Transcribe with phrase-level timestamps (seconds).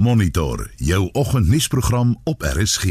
[0.00, 2.84] Monitor jou oggendnuusprogram op RSG.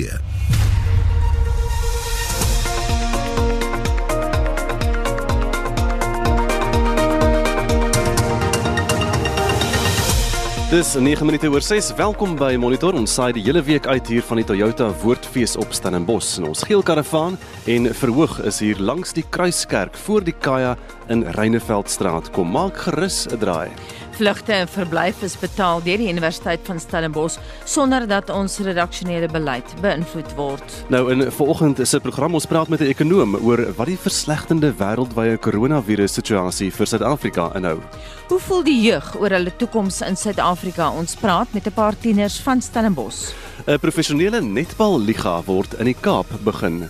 [10.70, 11.94] Dis 9 minute oor 6.
[11.98, 12.94] Welkom by Monitor.
[12.94, 16.36] Ons saai die hele week uit hier van die Toyota Woordfees op Stellenbosch.
[16.38, 20.78] En ons geel karavaan en verhoog is hier langs die Kruiskerk voor die Kaya
[21.10, 22.30] in Reineveldstraat.
[22.38, 23.74] Kom maak gerus 'n draai.
[24.20, 29.70] Vlugte en verblyf is betaal deur die Universiteit van Stellenbosch sonder dat ons redaksionele beleid
[29.80, 30.74] beïnvloed word.
[30.92, 35.38] Nou in vanoggend se program ons praat met 'n ekonoom oor wat die verslegtende wêreldwye
[35.40, 37.80] koronavirus situasie vir Suid-Afrika inhou.
[38.28, 40.92] Hoe voel die jeug oor hulle toekoms in Suid-Afrika?
[40.92, 43.32] Ons praat met 'n paar tieners van Stellenbosch.
[43.68, 46.90] 'n Professionele netballiga word in die Kaap begin.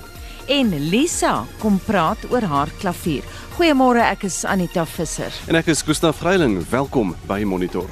[0.49, 3.21] En Lisa kom praat oor haar klavier.
[3.53, 5.29] Goeiemôre, ek is Anita Visser.
[5.45, 6.57] En ek is Gustaf Greiling.
[6.73, 7.85] Welkom by Monitor.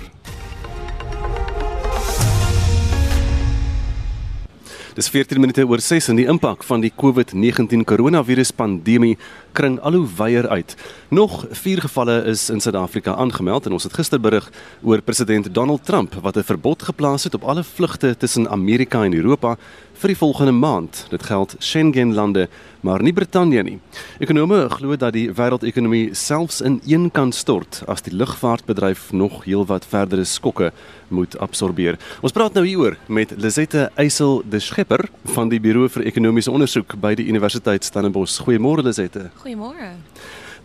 [4.97, 9.13] Dis 14 minute oor 6 en die impak van die COVID-19 koronavirus pandemie
[9.53, 10.73] kring al hoe wyer uit.
[11.13, 14.49] Nog 4 gevalle is in Suid-Afrika aangemeld en ons het gister berig
[14.81, 19.13] oor president Donald Trump wat 'n verbod geplaas het op alle vlugte tussen Amerika en
[19.13, 19.57] Europa
[19.97, 21.05] vir die volgende maand.
[21.09, 22.47] Dit geld Schengen lande,
[22.85, 23.77] maar nie Brittanje nie.
[24.21, 29.85] Ekonome glo dat die wêreldekonomie selfs in een kan stort as die lugvaartbedryf nog heelwat
[29.89, 30.71] verdere skokke
[31.07, 31.97] moet absorbeer.
[32.21, 36.97] Ons praat nou hieroor met Lisette Eysel de Schepper van die Buro vir Ekonomiese Onderzoek
[37.01, 38.41] by die Universiteit Stellenbosch.
[38.45, 39.29] Goeiemôre Lisette.
[39.41, 39.95] Goeiemôre.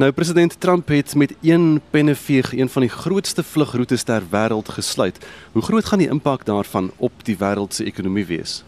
[0.01, 5.21] Nou president Trump het met een penneveeg een van die grootste vlugroetes ter wêreld gesluit.
[5.53, 8.63] Hoe groot gaan die impak daarvan op die wêreld se ekonomie wees?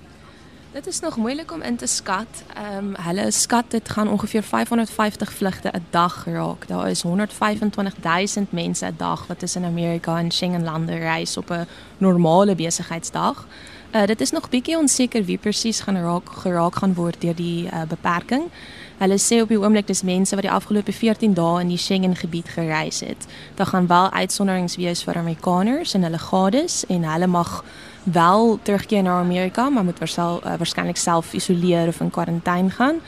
[0.75, 2.43] Dit is nog moeilik om in te skat.
[2.55, 6.67] Ehm um, hulle skat dit gaan ongeveer 550 vlugte 'n dag raak.
[6.69, 11.67] Daar is 125000 mense 'n dag wat tussen Amerika en Schengen lande reis op 'n
[11.99, 13.47] normale besigheidsdag.
[13.93, 17.65] Uh, dit is nog bietjie onseker wie presies gaan raak geraak gaan word deur die
[17.65, 18.43] uh, beperking.
[18.99, 22.17] Hulle sê op die oomblik dis mense wat die afgelope 14 dae in die Schengen
[22.17, 23.27] gebied gereis het.
[23.59, 27.65] Daar gaan wel uitsonderings wees vir Amerikaners en hulle gades en hulle mag
[28.05, 33.01] wel terugkeer na Amerika, maar moet waarsel, uh, waarskynlik self isoleer of in kwarantyne gaan.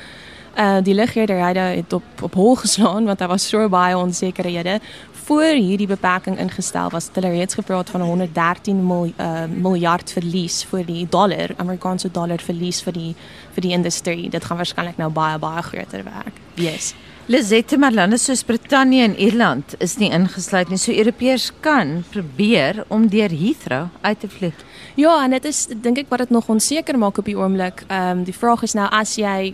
[0.59, 4.81] Uh die lugrederyde het op op hol geslaan want daar was so baie onsekerhede
[5.27, 7.09] voor hierdie beperking ingestel was.
[7.13, 12.79] Hulle reeds gepraat van 113 mil, uh, miljard verlies vir die dollar, Amerikaanse dollar verlies
[12.87, 13.11] vir die
[13.57, 14.29] vir die industrie.
[14.31, 16.39] Dit gaan waarskynlik nou baie baie groter werk.
[16.55, 16.93] Yes.
[17.27, 20.79] Lisette maar lande soos Brittanje en Ierland is nie ingesluit nie.
[20.79, 24.66] So Europeërs kan probeer om deur Heathrow uit te vlieg.
[24.97, 27.83] Ja, en dit is dink ek wat dit nog onseker maak op die oomblik.
[27.87, 29.53] Ehm um, die vraag is nou as jy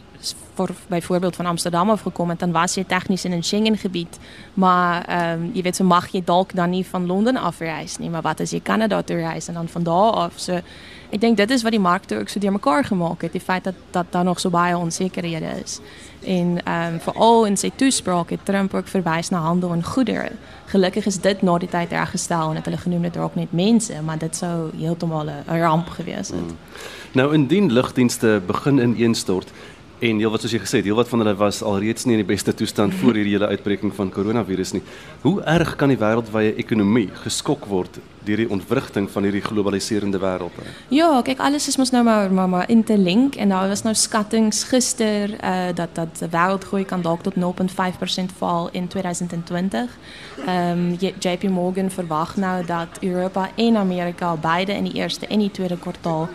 [0.54, 4.18] vir byvoorbeeld van Amsterdam af gekom het, dan was jy tegnies in 'n Schengen gebied,
[4.54, 7.98] maar ehm um, jy weet so mag jy dalk dan nie van Londen af reis
[7.98, 10.60] nie, maar wat as jy Kanada toe reis en dan van daar af so
[11.12, 13.74] ek dink dit is wat die markte ook so deurmekaar gemaak het, die feit dat
[13.90, 15.80] dat daar nog so baie onsekerhede is.
[16.24, 20.30] En ehm um, veral in sy toespraak het Trump ook verwys na handel en goedere.
[20.66, 24.02] Gelukkig is dit na die tyd reggestel en het hulle genoem dit dalk net mense,
[24.02, 26.38] maar dit sou heeltemal 'n ramp gewees het.
[26.38, 26.56] Hmm.
[27.12, 29.50] Nou indien lugdienste begin ineenstort,
[30.02, 32.24] En heel wat soos jy gesê het, heel wat van hulle was alreeds nie in
[32.24, 34.80] die beste toestand voor hierdie hele uitbreking van koronavirus nie.
[35.22, 40.58] Hoe erg kan die wêreldwye ekonomie geskok word deur die ontwrigting van hierdie globaliserende wêreld?
[40.90, 44.64] Ja, kyk, alles is mos nou maar maar, maar interlink en daar was nou skattings
[44.72, 49.98] gister uh dat dat die wêreldgroei kan dalk tot 0.5% val in 2020.
[50.46, 55.50] Ehm JP Morgan verwag nou dat Europa en Amerika beide in die eerste en die
[55.50, 56.28] tweede kwartaal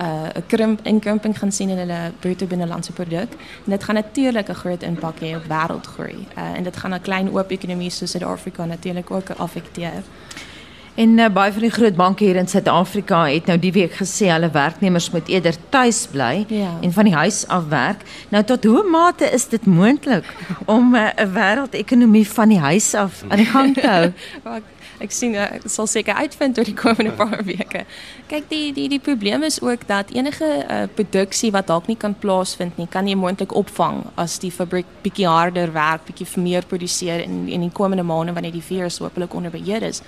[0.00, 3.32] 'n krimp inkrimping gaan sien in hulle bruto binnelandse produk.
[3.64, 6.26] En dit gaan natuurlik 'n groot impak hê op wêreldgroei.
[6.38, 10.02] Uh, en dit gaan 'n klein oop ekonomie soos Suid-Afrika natuurlik ook affekteer.
[10.94, 14.26] En uh, baie van die groot banke hier in Suid-Afrika het nou die week gesê
[14.26, 16.72] hulle werknemers moet eerder tuis bly ja.
[16.80, 18.02] en van die huis af werk.
[18.28, 20.24] Nou tot hoe mate is dit moontlik
[20.64, 24.12] om 'n uh, wêreldekonomie van die huis af aan die gang te hou?
[25.04, 27.84] ek sien eh, ek sal seker uitvind oor die komende paar weke.
[28.30, 32.14] Kyk die die die probleem is ook dat enige uh, produksie wat dalk nie kan
[32.14, 37.24] plaasvind nie, kan jy moontlik opvang as die fabriek bietjie harder werk, bietjie meer produseer
[37.24, 40.02] in in die komende maande wanneer die virus hopelik onder beheer is.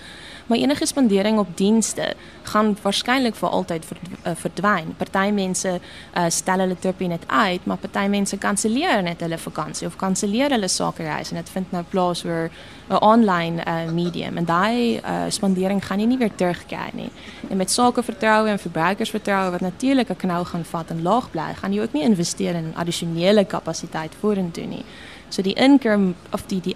[0.47, 3.85] Maar enige spandering op dienste gaan waarskynlik vir altyd
[4.23, 4.95] eh, verdwyn.
[4.99, 9.87] Party mense uh, stel hulle tripie net uit, maar party mense kanselleer net hulle vakansie
[9.87, 12.51] of kanselleer hulle sakereis en dit vind nou plaas oor
[12.91, 17.11] 'n online uh, medium en daai uh, spandering gaan jy nie weer terugkry nie.
[17.51, 21.73] En met sakevertroue en verbruikersvertroue wat natuurlik 'n knou gaan vat en laag bly, gaan
[21.73, 24.85] jy ook nie investeer in addisionele kapasiteit vorentoe nie.
[25.29, 26.75] So die inkrim of die die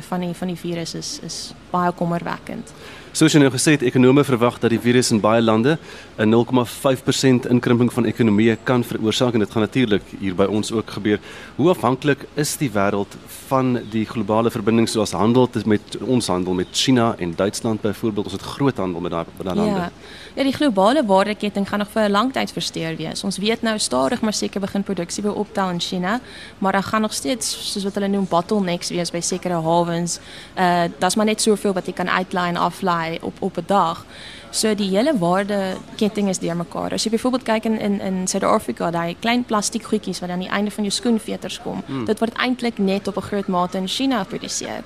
[0.00, 2.72] van die van die virus is is baie kommerwekkend.
[3.12, 5.74] Soos jy nou gesê het, ekonome verwag dat die virus in baie lande
[6.16, 10.90] 'n 0,5% inkrimping van ekonomieë kan veroorsaak en dit gaan natuurlik hier by ons ook
[10.90, 11.20] gebeur.
[11.56, 13.12] Hoe afhanklik is die wêreld
[13.48, 18.24] van die globale verbindings soos handel met ons handel met China en Duitsland byvoorbeeld?
[18.24, 19.64] Ons het groot handel met daai lande.
[19.64, 19.90] Ja.
[20.34, 23.24] Ja, die globale waardeketting gaan nog vir 'n lang tyd versteur wees.
[23.24, 26.20] Ons weet nou stadig maar seker begin produksie by optel in China,
[26.58, 30.18] maar daar gaan nog steeds soos wat hulle noem bottlenecks wees by sekere hawens.
[30.56, 34.04] Uh daar's maar net soveel wat jy kan uitlaai en aflaai op op 'n dag.
[34.52, 36.92] So die hele waardeketting is deurmekaar.
[36.92, 40.50] As jy byvoorbeeld kyk in in in Suid-Afrika, daai klein plastiek goedjies wat aan die
[40.52, 42.04] einde van jou skoenveters kom, mm.
[42.04, 44.84] dit word eintlik net op 'n groot mate in China geproduseer.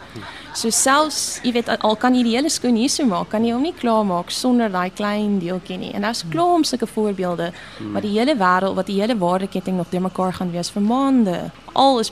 [0.55, 3.53] So selfs, jy weet al kan jy die hele skoen hier so maak, kan jy
[3.53, 5.93] hom nie klaar maak sonder daai klein deeltjie nie.
[5.93, 7.93] En daar's klomp sulke voorbeelde mm.
[7.93, 11.51] wat die hele wêreld, wat die hele waardeketting nog deurmekaar gaan wees vir maande.
[11.73, 12.11] Al is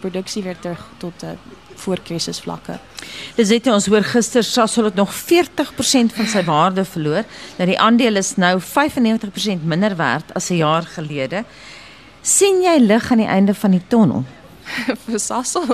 [0.00, 2.78] produksie weer terug tot 'n uh, voor krisisvlakke.
[3.36, 7.24] Dis dit ons hoor gister Sasol het nog 40% van sy waarde verloor.
[7.58, 11.44] Nou die aandeel is nou 95% minder werd as 'n jaar gelede.
[12.22, 14.24] sien jy lig aan die einde van die tonnel?
[15.06, 15.66] vir Sasol.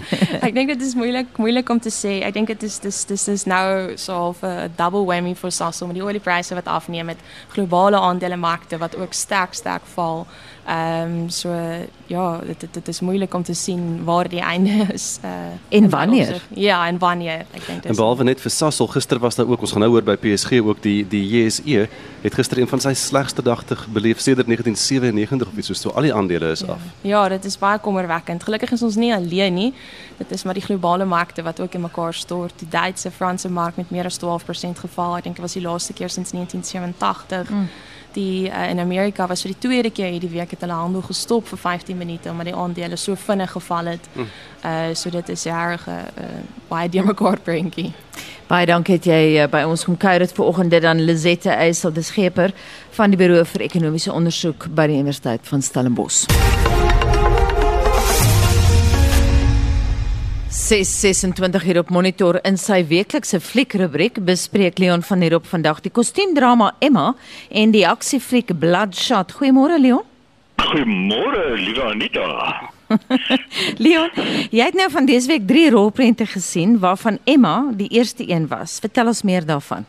[0.46, 2.18] ek dink dit is moeilik moeilik om te sê.
[2.26, 5.90] Ek dink dit is dis dis is nou so half 'n double whammy vir Sasol
[5.90, 7.18] met die oliepryse wat afneem met
[7.54, 10.26] globale aandelemarkte wat ook sterk sterk val.
[10.68, 11.48] Ehm um, so
[12.06, 15.18] ja, dit dit, dit is moeilik om te sien waar die einde is.
[15.24, 15.30] Uh,
[15.68, 16.28] en wanneer?
[16.28, 16.46] Opzicht.
[16.54, 17.46] Ja, en wanneer.
[17.50, 17.90] Ek dink dis.
[17.90, 20.60] En behalwe net vir Sasol, gister was daar ook ons gaan nou hoor by PSG
[20.60, 21.88] ook die die JSE
[22.20, 25.90] het gister een van sy slegste dagte beleef sedert 1997 of iets so.
[25.90, 26.72] Al die aandele is ja.
[26.76, 26.84] af.
[27.00, 28.37] Ja, dit is baie kommerwekkend.
[28.44, 29.74] Gelukkig is ons nie alleen nie.
[30.16, 32.52] Dit is maar die globale markte wat ook in mekaar stort.
[32.58, 35.16] Die Duitse, Franse mark met meer as 12% geval.
[35.16, 37.50] Ek dink dit was die laaste keer sedert 1987.
[37.50, 37.68] Mm
[38.12, 41.48] die uh, in Amerika was vir die tweede keer hierdie week het hulle handel gestop
[41.50, 44.10] vir 15 minute omdat die aandele so vinnig geval het.
[44.14, 44.28] Mm.
[44.64, 47.92] Uh so dit is regtig 'n uh, baie deurmekaar prentjie.
[48.48, 52.06] Baie dankie dat jy by ons kom kuier het vanoggend dit dan Lizette Eysel, dis
[52.06, 52.52] skeper
[52.90, 56.87] van die Buro vir Ekonomiese Onderzoek by die Universiteit van Stellenbosch.
[60.68, 65.92] 626 hier op monitor in sy weeklikse fliekrubriek bespreek Leon van der Hoop vandag die
[65.96, 67.14] kostuumdrama Emma
[67.48, 69.32] en die aksiefliek Bloodshot.
[69.38, 70.04] Goeiemôre Leon.
[70.60, 72.28] Goeiemôre, liewe Anita.
[73.84, 74.12] Leon,
[74.52, 78.76] jy het nou van dese week 3 rolprente gesien waarvan Emma die eerste een was.
[78.84, 79.88] Vertel ons meer daarvan.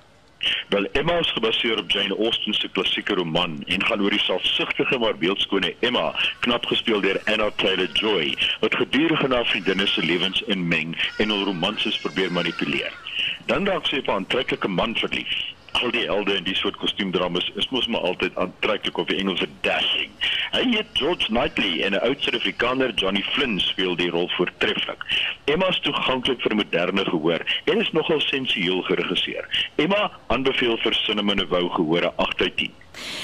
[0.69, 4.97] Wel Emma is gebaseer op Jane Austen se klassieke roman en gaan oor die selfsugtige
[4.99, 10.97] maar beeldskone Emma, knap gespeel deur Anna Taylor-Joy, wat gedurende haar vriendinne se lewens inmeng
[11.17, 12.93] en hul romanses probeer manipuleer.
[13.45, 17.51] Dan raak sy op 'n aantreklike man verlief al die helde in die soort kostuumdramas
[17.55, 20.11] is mos maar altyd aantreklik of die Engelse dashing.
[20.51, 25.05] Hy het George Knightley en 'n oud Suid-Afrikaner Johnny Flynn speel die rol voortreffelik.
[25.45, 29.45] Emma is toeganklik vir moderne gehoor en is nogal sensueel geregisseer.
[29.75, 32.71] Emma aanbeveel vir Cinnamon Wou gehore 8 uit 10.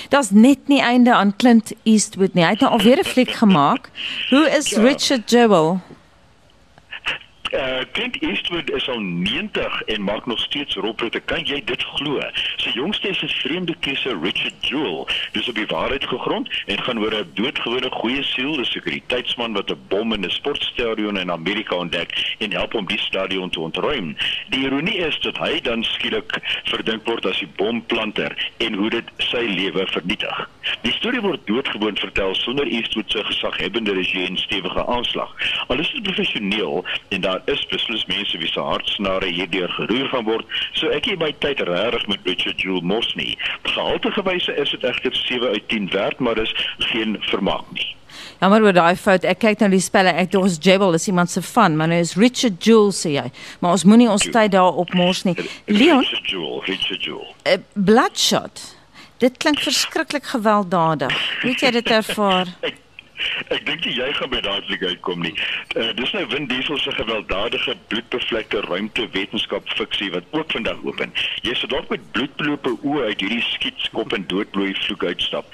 [0.10, 2.44] Das net nie einde aan Clint Eastwood nie.
[2.44, 3.90] Hy het nou alweer 'n fliek gemaak.
[4.30, 4.82] Hoe is ja.
[4.82, 5.80] Richard Jewell?
[7.56, 11.20] Uh, Clint Eastwood is al 90 en maak nog steeds rolprente.
[11.20, 12.20] Kan jy dit glo?
[12.56, 15.06] Sy jongste is 'n vreemde keuse, Richard Jewell.
[15.32, 19.72] Dis op die waarheid gegrond en gaan oor 'n doodgewone goeie siel, 'n sekuriteitsman wat
[19.72, 24.18] 'n bom in 'n sportstadion in Amerika ontdek en help om die stadion te ontruim.
[24.50, 29.06] Die ironie is dat hy dan skielik verdink word as die bomplanter en hoe dit
[29.18, 30.50] sy lewe vernietig.
[30.82, 35.32] Die storie word doodgewoon vertel sonder Eastwood se gesaghebende regie en stewige aanslag.
[35.68, 40.30] Al is dit professioneel en daar is beslis mense wie se hartsnare hierdeur geroer gaan
[40.30, 40.46] word.
[40.74, 43.38] So ek gee my tyd regtig met Richard Jewell mos nie.
[43.64, 46.54] Gehaltegewyse is dit egter 7 uit 10 werd, maar dis
[46.92, 47.96] geen vermaak nie.
[48.40, 51.08] Ja maar oor daai fout, ek kyk nou die spelle, ek dink ons Jewel is
[51.12, 53.26] iemand se van, maar nou is Richard Jewell sê jy.
[53.60, 55.36] Maar ons moenie ons tyd daarop mors nie.
[55.72, 57.32] Leon Richard Jewell, Richard Jewell.
[57.46, 58.64] Uh, Bloodshot.
[59.18, 61.14] Dit klink verskriklik gewelddadig.
[61.42, 62.50] Weet jy dit ervaar?
[62.68, 62.82] Ek
[63.68, 65.34] dink jy gaan by daai fliek uitkom nie.
[65.76, 71.14] Uh, dis nou Vin Diesel se gewelddadige bloedbevlekte ruimte wetenskap fiksie wat ook vandag open.
[71.42, 75.46] Jy sal dalk met bloedbelope oë uit hierdie skietskop en doodbloei vloek uitstap.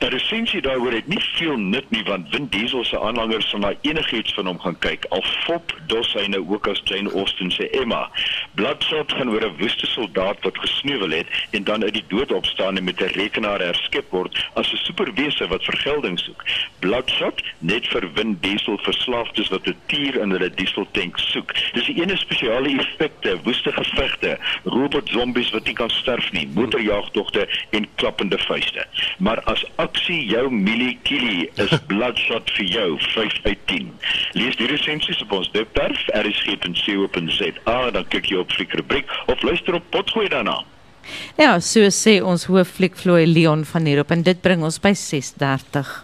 [0.00, 3.72] 'n Resensie daaroor het nie veel nut nie want Vin Diesel se aanhangers sal na
[3.82, 5.06] enigiets van hom gaan kyk.
[5.10, 8.10] Al fop dos hy nou ook as Jane Austen se Emma.
[8.54, 12.76] Bloodshot gaan oor 'n woeste soldaat wat gesneuwel het en dan uit die dood opstaan
[12.76, 16.44] en met 'n rekenaar herskep word as 'n superwese wat vergelding soek.
[16.78, 21.52] Blood Bloodshot net vir Vin Diesel verslaafdes wat 'n tier in hulle dieseltank soek.
[21.74, 27.48] Dis die ene spesiale effekte, woeste gevegte, robot zombies wat nie kan sterf nie, motorjaagtogte
[27.70, 28.86] en klappende vuiste.
[29.18, 33.92] Maar as aksie jou Millie Kili is bloodshot vir jou 5 uit 10.
[34.32, 39.90] Lees die resensies op ons webwerf rsg.co.za dan kyk jy op fliekrubriek of luister op
[39.90, 40.64] potgooi daarna.
[41.36, 46.03] Ja, so sê ons hooffliekvloei Leon van hierop en dit bring ons by 6:30.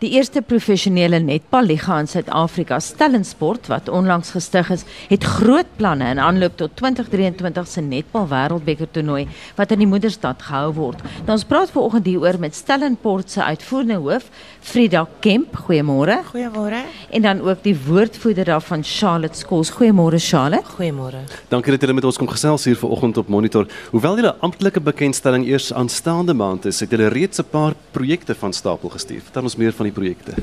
[0.00, 6.20] Die eerste professionele netballiga in Suid-Afrika, Stellensport wat onlangs gestig is, het groot planne in
[6.24, 9.26] aanloop tot 2023 se netbal wêreldbeker toernooi
[9.58, 11.02] wat in die moederstad gehou word.
[11.26, 14.30] Nou ons praat vanoggend hieroor met Stellensport se uitvoerende hoof,
[14.64, 15.58] Frida Kemp.
[15.66, 16.16] Goeiemôre.
[16.30, 16.80] Goeiemôre.
[17.12, 19.74] En dan ook die woordvoerder daarvan, Charlotte Skols.
[19.76, 20.78] Goeiemôre Charlotte.
[20.78, 21.20] Goeiemôre.
[21.52, 23.68] Dankie dat julle met ons kom gesels hier vanoggend op Monitor.
[23.92, 28.52] Hoewel julle amptelike bekendstelling eers aanstaande maand is, het julle reeds 'n paar projekte van
[28.52, 29.20] stapel gestuur.
[29.20, 30.34] Vertel ons meer van die projekte.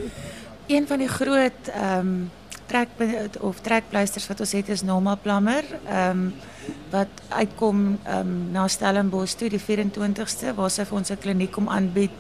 [0.68, 2.32] Een van die groot ehm um,
[2.68, 2.90] trek
[3.40, 6.34] of trekpleisters wat ons het is Norma Plammer, ehm um,
[6.92, 11.52] wat uitkom ehm um, na Stellenbosch toe die 24ste waar sy vir ons 'n kliniek
[11.52, 12.12] kom aanbied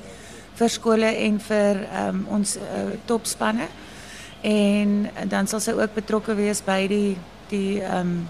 [0.55, 2.61] vir skole en vir um, ons uh,
[3.05, 3.67] topspanne.
[4.41, 7.17] En dan sal sy ook betrokke wees by die
[7.49, 8.27] die ehm um,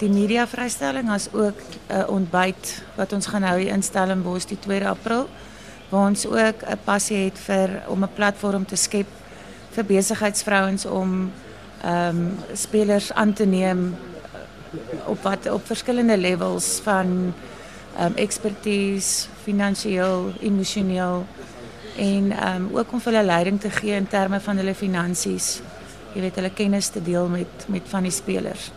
[0.00, 4.58] die media vrystelling as ook 'n uh, ontbyt wat ons gaan hou in Stellenbosch die
[4.58, 5.28] 2 April
[5.90, 9.06] waar ons ook 'n passie het vir om 'n platform te skep
[9.70, 11.32] vir besigheidsvrouens om
[11.82, 13.96] ehm um, spelers aan te neem
[15.04, 17.34] op wat op verskillende levels van
[17.96, 21.26] ehm um, expertise, finansiëel, emosioneel
[21.96, 25.60] en ehm um, ook om hulle leiding te gee in terme van hulle finansies.
[26.14, 28.70] Jy weet hulle kennis te deel met met van die spelers.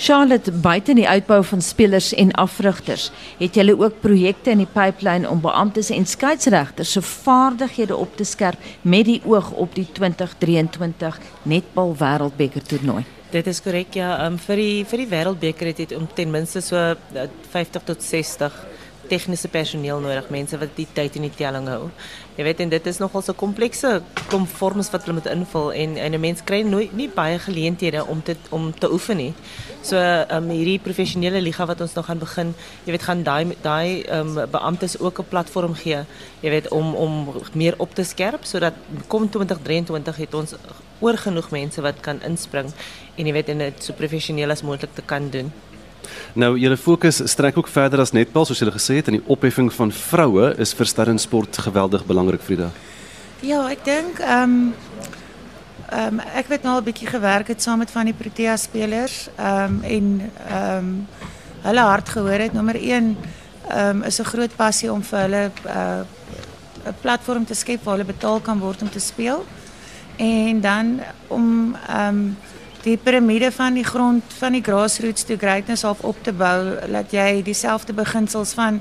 [0.00, 5.28] Charlotte, buite die uitbou van spelers en afrigters, het julle ook projekte in die pipeline
[5.28, 11.18] om beamptes en skeieregters se vaardighede op te skerp met die oog op die 2023
[11.42, 13.04] netbal wêreldbeker toernooi.
[13.30, 16.64] Dit is korrek ja, um, vir die vir die wêreldbeker het dit om ten minste
[16.64, 16.80] so
[17.52, 18.56] 50 tot 60
[19.10, 21.90] tegniese personeel nodig, mense wat die tyd in die telling hou.
[22.40, 23.88] Jy weet en dit is nogal so komplekse
[24.30, 28.22] komforms wat hulle moet invul en en 'n mens kry nooit nie baie geleenthede om
[28.24, 29.34] dit om te oefen nie.
[29.82, 29.96] So
[30.30, 32.54] um hierdie professionele liga wat ons nou gaan begin,
[32.86, 36.04] jy weet gaan daai daai um beamptes ook 'n platform gee,
[36.40, 38.74] jy weet om om meer op te skerp sodat
[39.08, 40.54] kom 2023 het ons
[41.00, 42.72] oor genoeg mense wat kan inspring
[43.16, 45.52] en jy weet en dit so professioneel as moontlik te kan doen.
[46.32, 49.72] Nou julle fokus strek ook verder as netbal soos julle gesê het en die opheffing
[49.72, 52.70] van vroue is vir sterrensport geweldig belangrik Frida.
[53.40, 54.74] Ja, ek dink ehm um,
[55.90, 58.56] ehm um, ek het nou al 'n bietjie gewerk het saam met van die Protea
[58.56, 61.06] spelers ehm um, en ehm um,
[61.62, 63.16] hulle hart gehoor het nommer 1
[63.68, 66.00] ehm um, is 'n groot passie om vir hulle 'n uh,
[66.86, 69.44] 'n platform te skep waar hulle betaal kan word om te speel
[70.16, 72.36] en dan om ehm um,
[72.82, 77.12] die piramide van die grond van die grassroots to greatness af op te bou dat
[77.12, 78.80] jy dieselfde beginsels van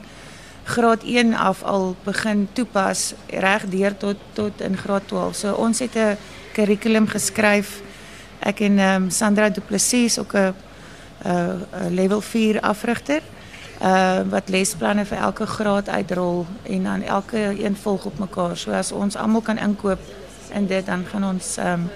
[0.70, 5.36] graad 1 af al begin toepas reg deur tot tot in graad 12.
[5.36, 6.18] So ons het 'n
[6.53, 7.82] kurrikulum geskryf.
[8.39, 10.53] Ek en um, Sandra Du Plessis ook 'n
[11.25, 13.22] 'n level 4 afrigter.
[13.82, 18.58] Uh wat lesplanne vir elke graad uitrol en dan elke een volg op mekaar.
[18.58, 20.00] So as ons almal kan inkoop
[20.53, 21.89] in dit dan gaan ons um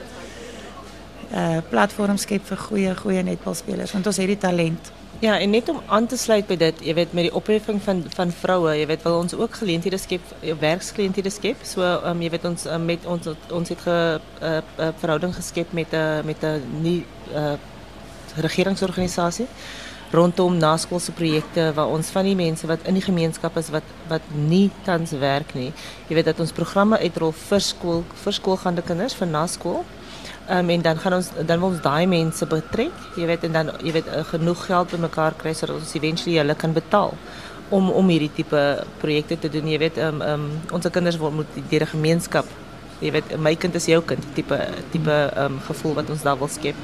[1.33, 4.91] uh platform skep vir goeie goeie netbalspelers want ons het die talent.
[5.23, 8.01] Ja, en net om aan te sluit by dit, jy weet met die opheffing van
[8.11, 11.61] van vroue, jy weet wil ons ook geleenthede skep, eh, werksgeleenthede skep.
[11.63, 15.71] So um, jy weet ons um, met ons ons het 'n uh, uh, verhouding geskep
[15.71, 17.55] met 'n uh, met 'n nie uh,
[18.35, 19.47] regeringsorganisasie
[20.11, 24.21] rondom naskoolse projekte waar ons van die mense wat in die gemeenskap is wat wat
[24.35, 25.71] nie tans werk nie.
[26.07, 29.85] Jy weet dat ons programme uitrol vir skool vir skoolgaande kinders vir naskool
[30.49, 33.69] Um, en dan gaan ons dan wil ons daai mense betrek, jy weet en dan
[33.79, 37.15] jy weet uh, genoeg geld bymekaar kry sodat ons eventually hulle kan betaal
[37.69, 38.63] om om hierdie tipe
[38.99, 39.69] projekte te doen.
[39.71, 40.43] Jy weet um, um
[40.75, 42.51] ons kinders word moet deur 'n gemeenskap
[43.03, 44.57] jy weet my kind is jou kind tipe
[44.93, 46.75] tipe um gevoel wat ons daar wil skep.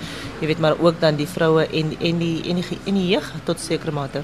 [0.41, 3.27] Jy weet maar ook dan die vroue en en die en die en die jeug
[3.47, 4.23] tot sekere mate.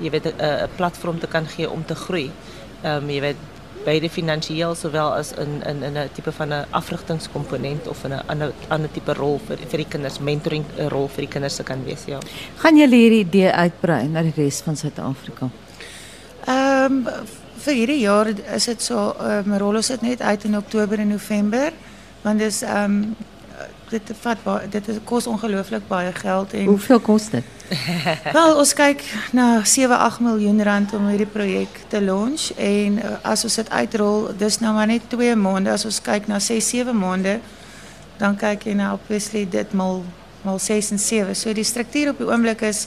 [0.00, 2.30] Jy weet 'n uh, platform te kan gee om te groei.
[2.84, 3.36] Um jy weet
[3.86, 8.52] beide finansiëel sowel as in in in 'n tipe van 'n afrigtingskomponent of 'n ander
[8.68, 11.84] ander tipe rol vir vir die kinders mentoring 'n rol vir die kinders se kan
[11.84, 12.18] wees ja.
[12.62, 15.50] Gaan julle hierdie idee uitbrei na die res van Suid-Afrika?
[16.46, 17.08] Ehm um,
[17.66, 20.98] vir hierdie jaar is dit so ehm um, rol ons dit net uit in Oktober
[20.98, 21.72] en November
[22.22, 23.16] want dis ehm um,
[23.90, 24.38] dit vat
[24.70, 27.44] dit is kos ongelooflik baie geld en Hoeveel kos dit?
[28.36, 29.02] Wel, ons kyk
[29.34, 34.28] na 7-8 miljoen rand om hierdie projek te launch en uh, as ons dit uitrol,
[34.38, 35.72] dis nou maar net 2 maande.
[35.72, 37.38] As ons kyk na 6-7 maande,
[38.20, 40.04] dan kyk jy na obviously dit mal
[40.46, 41.34] mal 6 en 7.
[41.34, 42.86] So die struktuur op die oomblik is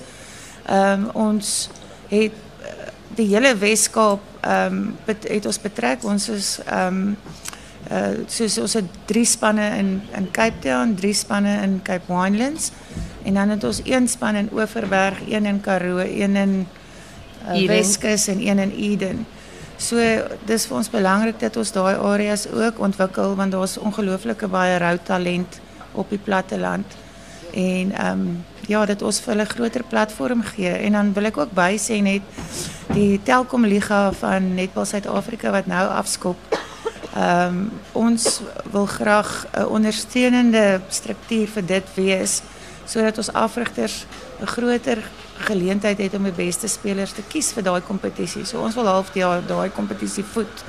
[0.70, 1.70] ehm um, ons
[2.08, 6.03] het uh, die hele Weskaap ehm um, het ons betrek.
[6.08, 7.38] Ons is ehm um,
[7.91, 12.71] uh soos ons het drie spanne in in Cape Town, drie spanne in Cape Winelands
[13.24, 16.67] en dan het ons een span in Oeverberg, een in Karoo, een in
[17.48, 19.25] uh, Weskus en een in Eden.
[19.77, 19.98] So
[20.45, 24.98] dis vir ons belangrik dat ons daai areas ook ontwikkel want daar's ongelooflike baie rou
[25.03, 25.59] talent
[25.91, 26.98] op die platteland.
[27.53, 31.38] En ehm um, ja, dat ons vir hulle groter platform gee en dan wil ek
[31.38, 32.21] ook by sê net
[32.93, 36.49] die Telkom Liga van Netball Suid-Afrika wat nou afskop.
[37.18, 42.42] Um, ons wil graag 'n ondersteunende struktuur vir dit wees
[42.86, 44.06] sodat ons afrigters
[44.42, 44.98] 'n groter
[45.38, 48.46] geleentheid het om die beste spelers te kies vir daai kompetisie.
[48.46, 50.63] So ons wil half die daai kompetisie voed.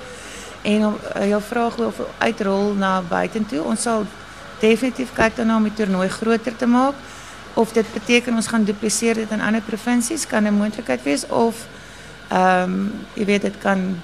[0.63, 4.07] En om uh, jou vraag of uitrol na buitentoe, ons sal
[4.61, 6.95] definitief kyk daarna om die toernooi groter te maak.
[7.55, 11.67] Of dit beteken ons gaan dupliseer dit in ander provinsies, kan 'n moontlikheid wees of
[12.29, 14.01] ehm um, jy weet dit kan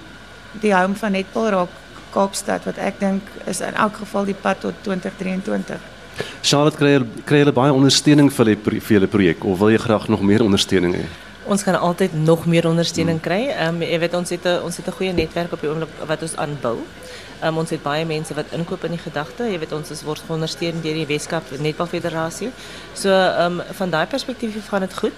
[0.60, 1.85] die home van netbal raak
[2.16, 5.92] Kaapstad wat ek dink is in elk geval die pad tot 2023.
[6.40, 6.96] Charlotte kry
[7.28, 10.96] kry hulle baie ondersteuning vir vir julle projek of wil jy graag nog meer ondersteuning
[10.96, 11.04] hê?
[11.46, 13.42] Ons kan altyd nog meer ondersteuning kry.
[13.52, 15.92] Ehm um, jy weet ons het 'n ons het 'n goeie netwerk op die oomblik
[16.06, 16.78] wat ons aanbou.
[17.40, 19.44] Ehm um, ons het baie mense wat inkoop in die gedagte.
[19.52, 22.50] Jy weet ons is word geondersteun deur die Weskaap Netbal Federasie.
[22.94, 25.16] So ehm um, van daai perspektief gaan dit goed.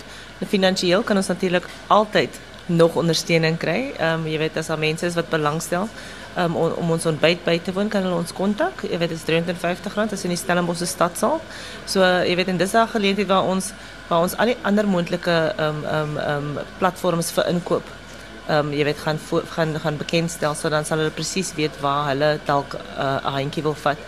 [0.49, 3.93] Finansieel kan ons natuurlik altyd nog ondersteuning kry.
[3.99, 5.89] Ehm um, jy weet as daar mense is wat belangstel
[6.37, 8.83] um, om, om ons ontbyt by te woon, kan hulle ons kontak.
[8.87, 11.41] Jy weet dit is R350, dit is in die Stellenbosch stadsaal.
[11.87, 13.73] So jy weet en dis daar geleentheid waar ons
[14.09, 17.97] waar ons al die ander moontlike ehm um, ehm um, ehm um, platforms vir inkoop
[18.49, 19.21] um, jy weet gaan
[19.55, 23.35] gaan gaan bekendstel so dan sal hulle presies weet waar hulle dalk eh, 'n uh,
[23.39, 23.99] handjie wil vat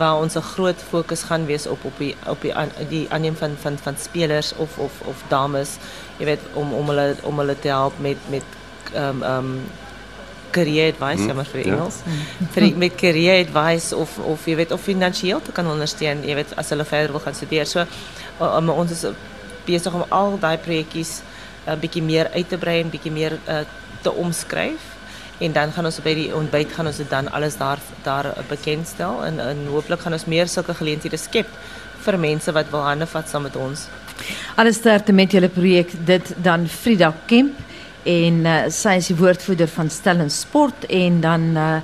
[0.00, 2.54] waar ons 'n groot fokus gaan wees op op die op die
[2.88, 5.76] die aanneem van van van spelers of of of dames
[6.18, 8.44] jy weet om om hulle om hulle te help met met
[8.92, 9.62] ehm um, um,
[10.50, 12.00] career advice, jammer vir die Engels.
[12.04, 12.46] Ja.
[12.54, 16.36] vir die, met career advice of of jy weet of finansiëel te kan ondersteun, jy
[16.40, 17.68] weet as hulle verder wil gaan studeer.
[17.70, 17.86] So
[18.40, 19.04] um, ons is
[19.66, 23.38] besig om al daai projekkies 'n uh, bietjie meer uit te brei en bietjie meer
[23.46, 23.62] uh,
[24.02, 24.96] te omskryf.
[25.40, 29.24] En dan gaan ons by die ontbyt gaan ons dit dan alles daar daar bekendstel.
[29.24, 31.48] En en hooplik gaan ons meer sulke geleenthede skep
[32.04, 33.86] vir mense wat wil hande vat saam met ons.
[34.60, 37.56] Alles sterkte met julle projek dit dan Frida Kemp.
[38.08, 41.80] En uh, sy is die woordvoerder van Stelling Sport en dan uh,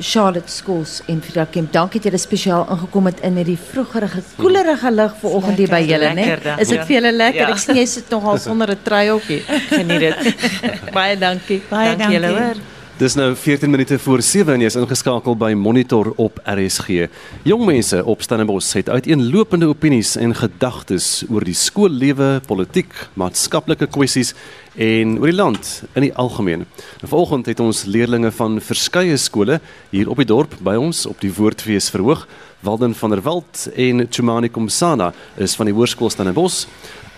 [0.00, 1.72] Charlotte Schools en Frida Kemp.
[1.72, 6.14] Dankie dat julle spesiaal ingekom het in hierdie vroegerige koelerige lig vanoggend hier by julle,
[6.14, 6.26] né?
[6.60, 7.44] Is dit vir julle lekker?
[7.46, 7.52] Ja.
[7.54, 9.44] Ek sien jy sit nogal sonder 'n trui op hier.
[9.70, 10.34] Geniet dit.
[10.96, 11.62] Baie dankie.
[11.70, 12.66] Baie dankie julle hoor.
[12.98, 17.04] Dis nou 14 minute voor 7 en jy is ingeskakel by Monitor op RSG.
[17.46, 24.34] Jong mense op Stellenbosch het uiteenlopende opinies en gedagtes oor die skoollewe, politiek, maatskaplike kwessies
[24.74, 26.66] en oor die land in die algemeen.
[27.00, 31.32] Vanoggend het ons leerdlinge van verskeie skole hier op die dorp by ons op die
[31.32, 32.26] woordfees verhoog.
[32.60, 36.66] Walden van der Walt en Chumani Komsana is van die Hoërskool Stellenbosch.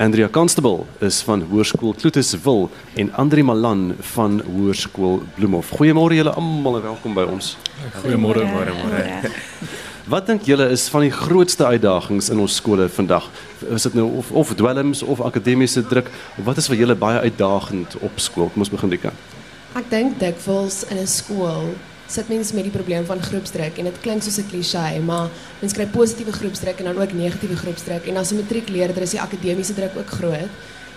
[0.00, 5.74] Andrea Constable is van Hoërskool Kloetuswil en Andri Malan van Hoërskool Bloemhof.
[5.76, 7.54] Goeiemôre julle almal en welkom by ons.
[8.00, 9.88] Goeiemôre, môre, môre.
[10.10, 13.28] Wat dink julle is van die grootste uitdagings in ons skole vandag?
[13.70, 16.08] Is dit nou of of dwelms of akademiese druk?
[16.48, 18.48] Wat is vir julle baie uitdagend op skool?
[18.50, 19.36] Kom ons begin die kant.
[19.78, 21.70] Ek dink dikwels in 'n skool
[22.10, 25.76] sit mense met die probleem van groepsdruk en dit klink soos 'n klise, maar mense
[25.76, 29.74] kry positiewe groepsdruk en dan ook negatiewe groepsdruk en as 'n matriekleerder is die akademiese
[29.74, 30.50] druk ook groot.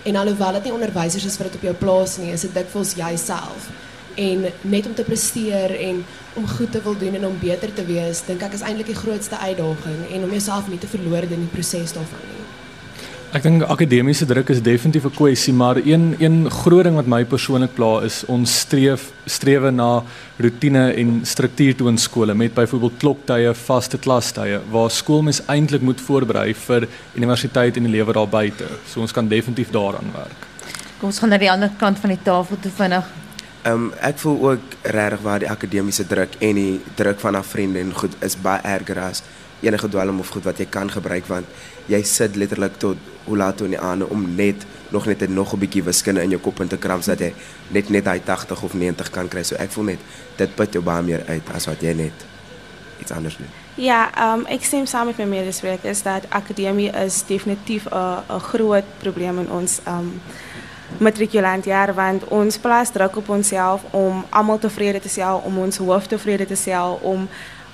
[0.04, 2.94] En alhoewel dit nie onderwysers is wat dit op jou plaas nie, is dit dikwels
[2.94, 3.70] jouself.
[4.14, 7.84] En net om te presteer en om goed te wil doen en om beter te
[7.84, 11.46] wees, dink ek is eintlik die grootste uitdaging en om jouself nie te verloor in
[11.46, 12.44] die proses daarvan nie.
[13.34, 17.24] Ek dink akademiese druk is definitief 'n kwessie, maar een een groot ding wat my
[17.24, 20.04] persoonlik pla is ons streef strewe na
[20.38, 26.00] rotine en struktuur toe in skole met byvoorbeeld kloktye, vaste klastye waar skoolmens eintlik moet
[26.00, 28.64] voorberei vir universiteit en die lewe daar buite.
[28.86, 30.46] So ons kan definitief daaraan werk.
[31.00, 33.23] Kom ons gaan na die ander kant van die tafel toe vinnig.
[33.64, 37.46] Ehm um, ek voel ook regtig waar die akademiese druk en die druk van af
[37.46, 39.22] vriende en goed is baie erger as
[39.60, 41.46] enige dwelm of goed wat jy kan gebruik want
[41.88, 45.34] jy sit letterlik tot hoe laat toe in die aande om net nog net 'n
[45.34, 47.32] nog 'n bietjie wiskunde in jou kop in te kram sodat jy
[47.68, 49.42] net net daai 80 of 90 kan kry.
[49.42, 49.98] So ek voel net
[50.36, 52.12] dit put jou baie meer uit as wat jy net
[53.00, 53.48] iets anders doen.
[53.74, 59.38] Ja, um, ik stem samen met mijn medesprekers dat academie is definitief een groot probleem
[59.38, 60.20] in ons um,
[60.98, 61.94] matriculant jaar.
[61.94, 66.46] Want ons plaats druk op onszelf om allemaal tevreden te zijn, om ons hoofd tevreden
[66.46, 67.28] te zijn, om,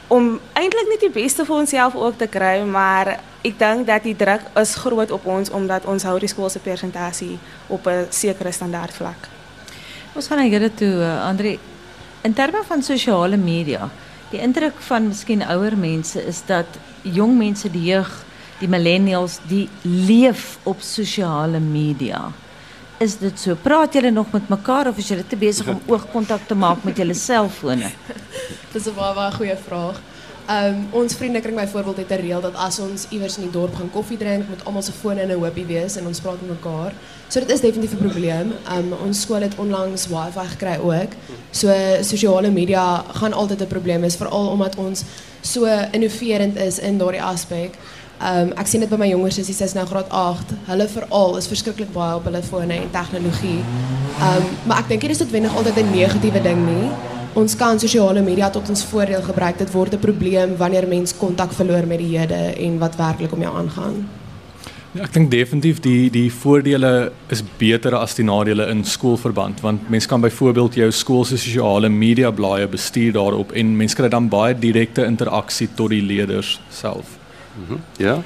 [0.07, 2.71] om eindelijk niet het beste voor onszelf ook te krijgen.
[2.71, 7.87] Maar ik denk dat die druk is groot op ons, omdat ons houdingskoolse percentage op
[7.87, 9.29] een zekere standaard vlak.
[10.13, 11.59] Ons gaan naar julle toe, uh, André.
[12.21, 13.89] In termen van sociale media,
[14.31, 16.67] die indruk van miskien ouer mense is dat
[17.03, 18.25] jong mense, die jeug,
[18.59, 22.31] die millennials, die leef op sosiale media.
[23.01, 23.57] Is dit so?
[23.57, 26.99] Praat julle nog met mekaar of is julle te besig om oogkontak te maak met
[27.01, 27.89] julle selfone?
[28.73, 30.01] Dis 'n baie baie goeie vraag.
[30.51, 33.91] Um, ons vriendekring byvoorbeeld het 'n reël dat as ons iewers in die dorp gaan
[33.91, 36.93] koffie drink, moet almal se fone in 'n hoopie wees en ons praat met mekaar.
[37.29, 38.53] So dit is definitief 'n probleem.
[38.77, 41.13] Um, ons skool het onlangs wifi gekry ook.
[41.51, 45.05] So sosiale media gaan altyd 'n probleem is veral omdat ons
[45.41, 47.79] so innoverend is in daardie aspek.
[48.21, 50.57] Um, ek sien dit by my jonger sussies, sy's nou graad 8.
[50.67, 53.61] Hulle veral is verskriklik baie op hulle fone en tegnologie.
[54.21, 56.91] Um, maar ek dink dit is noodwendig altyd 'n negatiewe ding nie
[57.39, 59.59] ons kan sosiale media tot ons voordeel gebruik.
[59.59, 63.41] Dit word 'n probleem wanneer mens kontak verloor met die hede en wat werklik om
[63.41, 64.09] jou aangaan.
[64.93, 69.89] Ja, ek dink definitief die die voordele is beter as die nadele in skoolverband want
[69.89, 74.29] mens kan byvoorbeeld jou skool se sosiale media blaaie bestuur daarop en mens kry dan
[74.29, 77.20] baie direkte interaksie tot die leerders self.
[77.61, 77.81] Mhm.
[77.97, 78.23] Ja.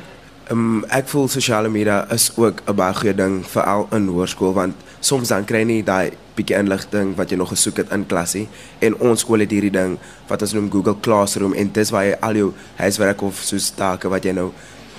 [0.53, 4.75] Um, ek voel sosiale media is ook 'n baie goeie ding veral in hoërskool want
[5.01, 8.49] soms dan kry jy nie daai bietjie inligting wat jy nog gesoek het in klasie
[8.79, 12.17] en ons skool het hierdie ding wat ons noem Google Classroom en dis waar jy
[12.21, 14.53] al jou huiswerk of soos take wat jy nou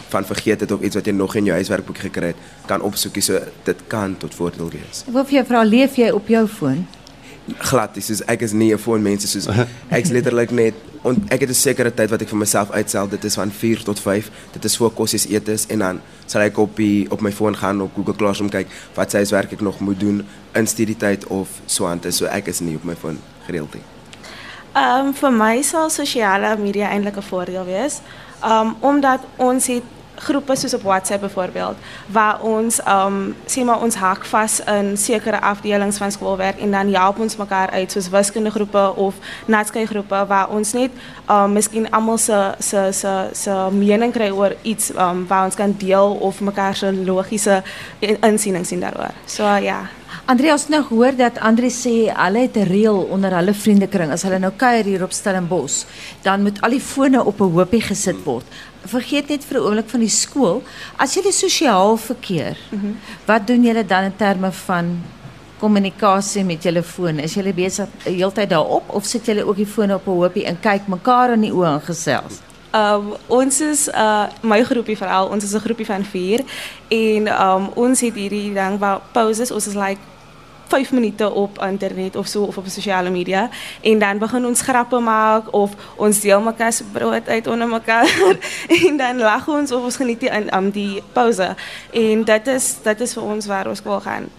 [0.10, 3.22] van vergeet het of iets wat jy nog in jou huiswerkboek gekry het kan opsoek
[3.22, 5.04] so dit kan tot voordeel wees.
[5.08, 6.88] Ek wil vir jou vra leef jy op jou foon?
[7.62, 9.48] glad is soos ek is nie 'n foon mens soos
[9.98, 10.74] ek's letterlik net
[11.06, 13.84] en ek het 'n sekere tyd wat ek vir myself uitstel dit is van 4
[13.84, 17.22] tot 5 dit is voor kossies eet is en dan sal ek op die op
[17.22, 20.68] my foon gaan op Google Classroom kyk wat sy werk ek nog moet doen in
[20.68, 23.84] studietyd of so aan so ek is nie op my foon gereeld nie.
[24.76, 28.02] Ehm um, vir my sal sosiale media eintlik 'n voordeel wees.
[28.44, 29.84] Ehm um, omdat ons het
[30.16, 31.76] groepe soos op WhatsApp byvoorbeeld
[32.08, 36.94] waar ons um, sê maar ons hak vas in sekere afdelings van skoolwerk en dan
[36.94, 40.92] help ons mekaar uit soos wiskundegroepe of natskei groepe waar ons net
[41.26, 42.92] ehm um, miskien almal se se
[43.34, 47.64] se mening kry iets um, waar ons kan deel of mekaar se logiese
[48.00, 49.14] insiening sien daaroor.
[49.26, 49.86] So ja.
[50.26, 54.40] Andreas nou hoor dat Andre sê hulle het 'n reël onder hulle vriendekring as hulle
[54.40, 55.86] nou kuier hier op Stellenbosch,
[56.22, 58.46] dan moet al die fone op 'n hoopie gesit word.
[58.86, 60.64] Vergeet net vir 'n oomblik van die skool.
[60.98, 62.98] As jy sosiaal verkeer, mm -hmm.
[63.26, 65.04] wat doen julle dan in terme van
[65.60, 67.20] kommunikasie met julle foon?
[67.20, 70.60] Is julle besig heeltyd daarop of sit julle ook die fone op 'n hoopie en
[70.60, 72.42] kyk mekaar in die oë en gesels?
[72.74, 76.42] Um, ons is uh, my groepie veral, ons is 'n groepie van 4
[76.88, 80.00] en um, ons het hierdie ding waar pauses, ons is like
[80.68, 83.50] 5 minute op internet of so of op sosiale media.
[83.82, 88.14] En dan begin ons grappe maak of ons deel mekaar se brood uit onder mekaar.
[88.88, 91.56] En dan lag ons of ons geniet die um, die pause
[91.92, 94.30] en dit is dit is vir ons waar ons wil gaan.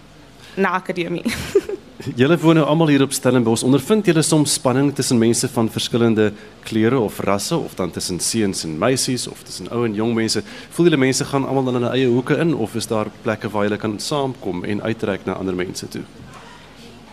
[0.54, 1.24] Na akademie
[1.96, 3.62] Julle woon nou almal hier op Stellenbosch.
[3.64, 6.26] Ondervind julle soms spanning tussen mense van verskillende
[6.68, 10.42] kleure of rasse of dan tussen seuns en meisies of tussen ou en jong mense?
[10.76, 13.64] Voel julle mense gaan almal in hulle eie hoeke in of is daar plekke waar
[13.64, 16.02] julle kan saamkom en uitreik na ander mense toe?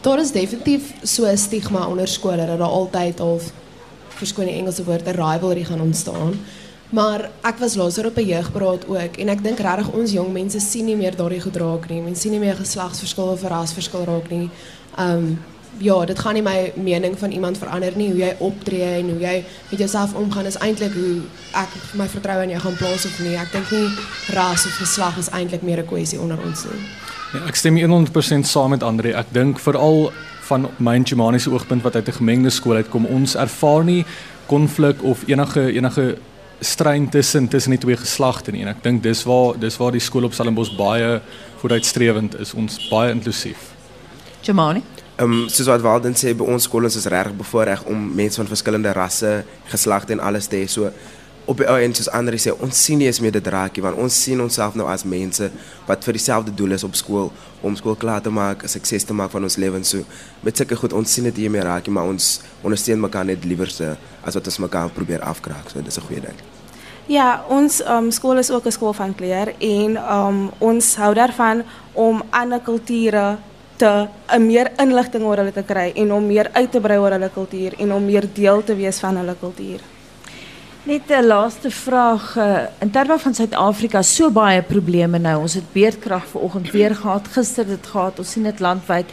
[0.04, 3.40] Daar is definitief so 'n stigma onder skole dat daar altyd al
[4.10, 6.36] verskoon die Engelse woord 'n rivalry gaan ontstaan.
[6.94, 10.60] Maar ek was laas op 'n jeugberaad ook en ek dink regtig ons jong mense
[10.60, 12.02] sien nie meer daardie gedraak nie.
[12.02, 14.50] Mense sien nie meer geslagsverskil of rasverskil raak nie.
[15.00, 15.40] Um
[15.78, 18.10] ja, dit gaan nie my mening van iemand verander nie.
[18.10, 22.44] Hoe jy optree en hoe jy met jouself omgaan is eintlik hoe ek my vertroue
[22.44, 23.38] in jou gaan plaas of nie.
[23.38, 23.90] Ek dink nie
[24.34, 26.82] ras of geslag is eintlik meer 'n kwessie onder ons nie.
[27.34, 29.14] Ja, ek stem 100% saam met Andre.
[29.14, 33.84] Ek dink veral van my humanistiese oogpunt wat uit 'n gemengde skool uitkom, ons ervaar
[33.84, 34.06] nie
[34.46, 36.18] konflik of enige enige
[36.64, 38.62] stryd tussen tussen die twee geslagte nie.
[38.62, 41.22] En ek dink dis waar dis waar die skool op Stellenbosch baie
[41.62, 42.54] vooruitstrewend is.
[42.54, 43.72] Ons baie inklusief.
[44.44, 44.84] Jamani.
[45.16, 48.42] Ehm um, soos wat Walden sê by ons skool ons is reg bevoorreg om mense
[48.42, 50.68] van verskillende rasse, geslagte en alles te hê.
[50.68, 50.90] So
[51.46, 54.16] op die ouens soos Andre sê, ons sien nie eens meer dit raakie want ons
[54.26, 55.50] sien onsself nou as mense
[55.88, 57.32] wat vir dieselfde doel is op skool
[57.64, 59.90] om skool klaar te maak, 'n sukses te maak van ons lewens.
[59.90, 60.04] So
[60.42, 63.98] met sulke goed ons sien dit nie meer raakie, maar ons ondersteun mekaar net liewerste
[64.24, 65.70] as wat ons mekaar probeer afkraak.
[65.70, 66.53] So dis 'n goeie ding.
[67.06, 71.64] Ja, ons um, skool is ook 'n skool van kleur en um, ons hou daarvan
[71.94, 73.38] om ander kulture
[73.76, 77.12] te 'n meer inligting oor hulle te kry en om meer uit te brei oor
[77.12, 79.80] hulle kultuur en om meer deel te wees van hulle kultuur.
[80.84, 85.42] Net 'n laaste vraag uh, in terme van Suid-Afrika, so baie probleme nou.
[85.42, 88.20] Ons het beerdkrag vanoggend weer gehad, gister dit gehad.
[88.20, 89.06] Ons sien dit landwyd.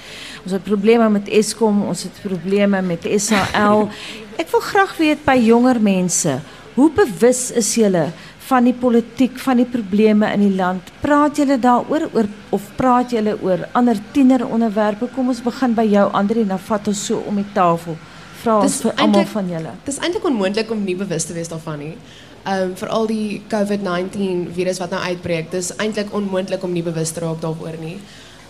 [0.43, 3.89] Ons het probleme met Eskom, ons het probleme met SAL.
[4.37, 6.41] Ek wil graag weet by jonger mense,
[6.81, 8.07] hoe bewus is julle
[8.49, 10.89] van die politiek, van die probleme in die land?
[11.03, 15.11] Praat julle daaroor oor of praat julle oor ander tieneronderwerpe?
[15.15, 17.99] Kom ons begin by jou Andri, dan vat ons so om die tafel.
[18.41, 19.75] Vra ons vir almal van julle.
[19.85, 21.93] Dit is eintlik onmoontlik om nie bewus te wees daarvan nie.
[22.41, 27.13] Ehm um, veral die COVID-19 virus wat nou uitbreek, dis eintlik onmoontlik om nie bewus
[27.13, 27.99] te raak daaroor nie.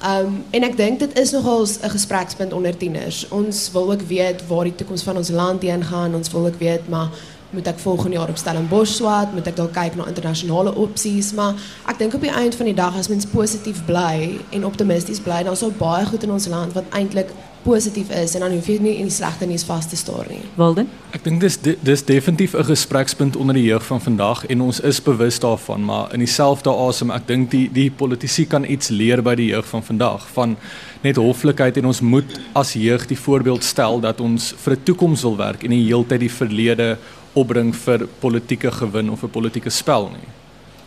[0.01, 3.27] Ehm um, en ek dink dit is nogal 'n gesprekspunt onder tieners.
[3.29, 6.15] Ons wil ook weet waar die toekoms van ons land heen gaan.
[6.15, 7.11] Ons wil ook weet maar
[7.51, 11.55] moet ek volgende jaar op Stellenbosch swat, moet ek dalk kyk na internasionale opsies, maar
[11.91, 15.43] ek dink op die einde van die dag as mens positief bly en optimisties bly,
[15.43, 17.33] dan daar baie goed in ons land wat eintlik
[17.63, 20.41] positief is en dan hoef jy nie in die slegte nuus vas te staar nie.
[20.57, 20.89] Walden?
[21.13, 25.03] Ek dink dis dis definitief 'n gesprekspunt onder die jeug van vandag en ons is
[25.03, 29.35] bewus daarvan, maar in dieselfde asem, ek dink die die politici kan iets leer by
[29.35, 30.57] die jeug van vandag van
[31.03, 35.23] net hoflikheid en ons moet as jeug die voorbeeld stel dat ons vir 'n toekoms
[35.23, 36.99] wil werk en nie heeltyd die verlede
[37.35, 40.29] opbring vir politieke gewin of 'n politieke spel nie.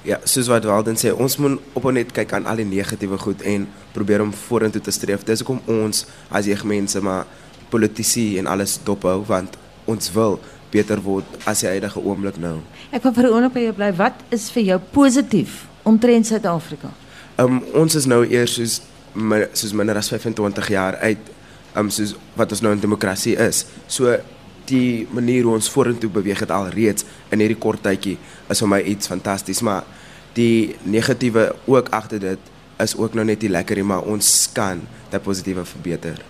[0.04, 3.42] Ja, soos wat Walden sê, ons moet op net kyk aan al die negatiewe goed
[3.42, 5.24] en probeer om vorentoe te streef.
[5.24, 7.26] Dis hoekom ons as jeugmense maar
[7.70, 10.40] politici en alles dophou want ons wil
[10.72, 12.60] beter word as die huidige oomblik nou.
[12.92, 13.92] Ek wil vir 'n oomblik by jou bly.
[13.96, 16.90] Wat is vir jou positief omtrent Suid-Afrika?
[17.38, 18.82] Um ons is nou eers soos
[19.54, 21.20] soos minder as 25 jaar uit
[21.76, 23.66] um soos wat ons nou in demokrasie is.
[23.88, 24.18] So
[24.70, 28.18] die manier hoe ons vorentoe beweeg het al reeds in hierdie kort tydjie
[28.50, 29.84] is vir my iets fantasties, maar
[30.38, 32.52] die negatiewe ook agter dit
[32.84, 36.22] is ook nou net nie lekker nie, maar ons kan dit positiewe verbeter.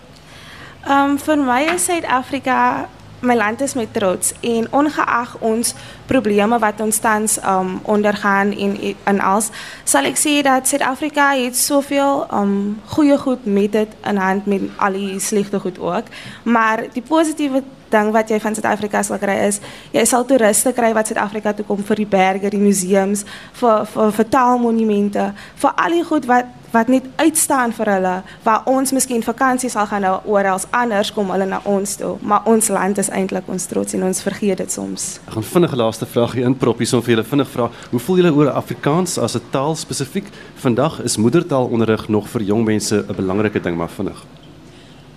[0.84, 2.90] Ehm um, vir my is Suid-Afrika
[3.24, 5.74] my land is my trots en ongeag ons
[6.06, 9.50] probleme wat ons tans um ondergaan en in als
[9.84, 14.68] sal ek sê dat Suid-Afrika het soveel um goeie goed met dit in hand met
[14.76, 16.12] al die slegte goed ook.
[16.44, 19.62] Maar die positiewe ding wat jy van Suid-Afrika sal kry is
[19.96, 23.24] jy sal toeriste kry wat Suid-Afrika toe kom vir die berge, die museums,
[23.60, 25.32] vir vir, vir taalmonumente,
[25.64, 29.86] vir al die goed wat wat net uitstaan vir hulle waar ons miskien vakansie sal
[29.90, 33.68] gaan nou oral anders kom hulle na ons toe maar ons land is eintlik ons
[33.70, 35.06] trots en ons vergeet dit soms.
[35.28, 38.22] Ek gaan vinnige laaste vraag hier inprop hier om vir julle vinnig vra hoe voel
[38.22, 40.28] julle oor Afrikaans as 'n taal spesifiek
[40.66, 44.26] vandag is moedertaalonderrig nog vir jong mense 'n belangrike ding maar vinnig.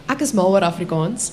[0.09, 1.33] Ek is mal oor Afrikaans.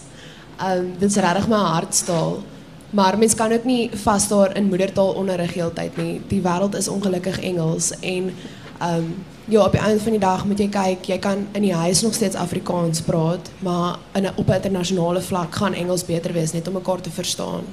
[0.62, 2.44] Um, dit is regtig my hartstaal.
[2.90, 6.22] Maar mens kan ook nie vas daar in moedertaal onderrig heeltyd nie.
[6.28, 8.34] Die wêreld is ongelukkig Engels en
[8.80, 9.16] ehm um,
[9.48, 12.02] ja, op die einde van die dag moet jy kyk, jy kan in die huis
[12.02, 16.54] nog steeds Afrikaans praat, maar in 'n op 'n internasionale vlak gaan Engels beter wees
[16.54, 17.64] net om mekaar te verstaan.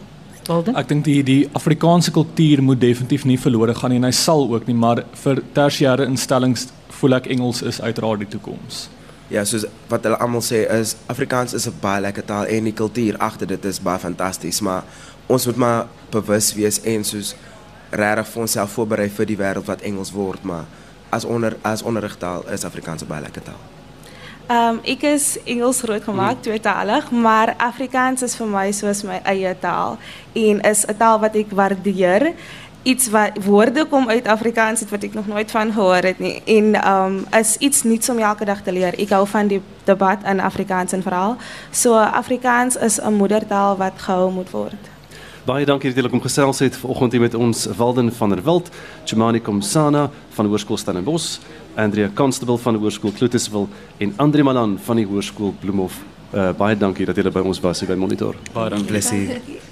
[0.51, 0.77] Walden?
[0.79, 4.47] Ek dink die die Afrikaanse kultuur moet definitief nie verlore gaan nie en hy sal
[4.51, 6.69] ook nie, maar vir tersiêre instellings
[7.01, 8.89] voel ek Engels is uiteraard die toekoms.
[9.31, 12.73] Ja, soos wat hulle almal sê is Afrikaans is 'n baie lekker taal en die
[12.73, 14.85] kultuur agter dit is baie fantasties, maar
[15.29, 17.35] ons moet maar bewus wees en soos
[17.91, 20.65] regtig vir onsself voorberei vir die wêreld wat Engels word, maar
[21.11, 23.63] as onder as onderrigtaal is Afrikaans 'n baie lekker taal.
[24.47, 26.43] Ehm um, ek is Engels grootgemaak, mm.
[26.43, 29.99] tweetalig, maar Afrikaans is vir my soos my eie taal
[30.33, 32.33] en is 'n taal wat ek waardeer
[32.83, 36.89] iets wat woorde kom uit Afrikaans wat ek nog nooit van gehoor het nie en
[36.89, 38.97] um is iets nuuts om elke dag te leer.
[38.99, 41.37] Ek hou van die debat in Afrikaans en veral.
[41.71, 44.90] So Afrikaans is 'n moedertaal wat gehou moet word.
[45.45, 48.69] Baie dankie dat julle kom gesels het vanoggend hier met ons Walden van der Walt,
[49.05, 51.39] Chimani Komsana van die Hoërskool Stellenbosch,
[51.81, 55.97] Andrea Constable van die Hoërskool Kloetiswil en Andre Malan van die Hoërskool Bloemhof.
[56.31, 58.37] Uh, baie dankie dat julle by ons was hier by Monitor.
[58.53, 59.70] Baie dankie.